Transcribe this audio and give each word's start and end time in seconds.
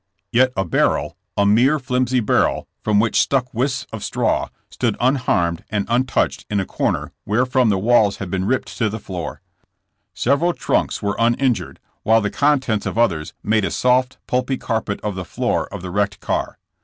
Yet 0.31 0.51
a 0.57 0.65
barrel— 0.65 1.15
a 1.37 1.45
mere 1.45 1.77
flimsy 1.77 2.21
barrel— 2.21 2.67
from 2.83 2.99
which 2.99 3.19
stuck 3.21 3.53
whisps 3.53 3.85
of 3.93 4.03
straw, 4.03 4.49
stood 4.71 4.97
un 4.99 5.13
harmed 5.13 5.63
and 5.69 5.85
untouched 5.89 6.43
in 6.49 6.59
a 6.59 6.65
corner 6.65 7.11
wherefrom 7.23 7.69
the 7.69 7.77
walls 7.77 8.17
had 8.17 8.31
been 8.31 8.45
ripped 8.45 8.75
to 8.79 8.89
the 8.89 8.97
floor 8.97 9.41
I 9.63 9.67
Several 10.15 10.53
trunks 10.53 11.03
were 11.03 11.15
uninjured, 11.19 11.79
while 12.01 12.19
the 12.19 12.31
contents 12.31 12.87
of 12.87 12.97
others 12.97 13.35
made 13.43 13.63
a 13.63 13.69
soft, 13.69 14.17
pulpy 14.25 14.57
carpet 14.57 14.99
of 15.01 15.13
the 15.13 15.23
floor 15.23 15.67
of 15.67 15.83
the 15.83 15.91
wrecked 15.91 16.19
car. 16.19 16.57